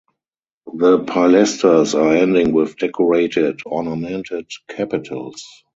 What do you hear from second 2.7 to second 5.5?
decorated (ornamented) capitals.